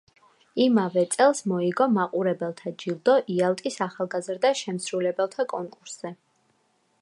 იმავე 0.63 1.01
წელს 1.15 1.41
მოიგო 1.51 1.85
მაყურებელთა 1.97 2.73
ჯილდო 2.85 3.17
იალტის 3.35 3.77
ახალგაზრდა 3.87 4.53
შემსრულებელთა 4.63 5.47
კონკურსზე. 5.55 6.15